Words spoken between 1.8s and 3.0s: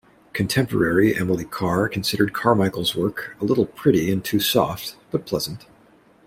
considered Carmichael's